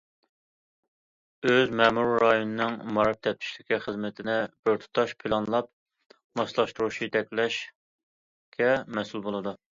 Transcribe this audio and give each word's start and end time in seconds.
ئۆز 1.49 1.73
مەمۇرىي 1.81 2.17
رايونىنىڭ 2.23 2.77
مائارىپ 2.95 3.19
تەپتىشلىكى 3.27 3.79
خىزمىتىنى 3.83 4.39
بىر 4.69 4.81
تۇتاش 4.87 5.15
پىلانلاپ 5.21 5.71
ماسلاشتۇرۇش، 6.43 7.01
يېتەكلەشكە 7.07 8.73
مەسئۇل 8.99 9.27
بولىدۇ. 9.31 9.57